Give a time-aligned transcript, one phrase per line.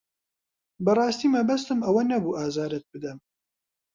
[0.85, 3.17] بەڕاستی مەبەستم ئەوە نەبوو ئازارت بدەم.